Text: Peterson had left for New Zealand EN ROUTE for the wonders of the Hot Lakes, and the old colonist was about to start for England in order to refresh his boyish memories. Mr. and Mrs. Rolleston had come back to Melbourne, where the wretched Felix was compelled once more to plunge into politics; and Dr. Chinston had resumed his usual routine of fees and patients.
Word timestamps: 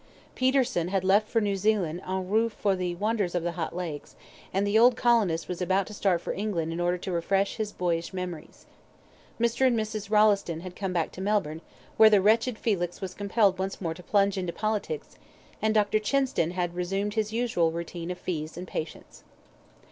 Peterson 0.33 0.87
had 0.87 1.03
left 1.03 1.27
for 1.29 1.39
New 1.39 1.55
Zealand 1.55 2.01
EN 2.07 2.27
ROUTE 2.27 2.53
for 2.53 2.75
the 2.75 2.95
wonders 2.95 3.35
of 3.35 3.43
the 3.43 3.51
Hot 3.51 3.75
Lakes, 3.75 4.15
and 4.51 4.65
the 4.65 4.79
old 4.79 4.95
colonist 4.97 5.47
was 5.47 5.61
about 5.61 5.85
to 5.85 5.93
start 5.93 6.21
for 6.21 6.33
England 6.33 6.73
in 6.73 6.79
order 6.79 6.97
to 6.97 7.11
refresh 7.11 7.57
his 7.57 7.71
boyish 7.71 8.11
memories. 8.11 8.65
Mr. 9.39 9.67
and 9.67 9.77
Mrs. 9.77 10.09
Rolleston 10.09 10.61
had 10.61 10.75
come 10.75 10.91
back 10.91 11.11
to 11.11 11.21
Melbourne, 11.21 11.61
where 11.97 12.09
the 12.09 12.19
wretched 12.19 12.57
Felix 12.57 12.99
was 12.99 13.13
compelled 13.13 13.59
once 13.59 13.79
more 13.79 13.93
to 13.93 14.01
plunge 14.01 14.39
into 14.39 14.51
politics; 14.51 15.17
and 15.61 15.71
Dr. 15.75 15.99
Chinston 15.99 16.53
had 16.53 16.73
resumed 16.73 17.13
his 17.13 17.31
usual 17.31 17.71
routine 17.71 18.09
of 18.09 18.17
fees 18.17 18.57
and 18.57 18.67
patients. 18.67 19.23